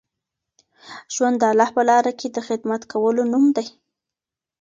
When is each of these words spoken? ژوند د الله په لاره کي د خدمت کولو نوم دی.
ژوند 1.13 1.35
د 1.39 1.43
الله 1.51 1.69
په 1.75 1.81
لاره 1.89 2.11
کي 2.19 2.27
د 2.31 2.37
خدمت 2.47 2.81
کولو 2.91 3.21
نوم 3.31 3.45
دی. 3.55 3.67